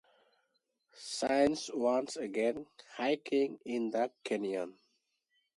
Signs 0.97 1.69
warn 1.71 2.07
against 2.19 2.71
hiking 2.97 3.59
in 3.65 3.91
the 3.91 4.11
canyon. 4.23 4.73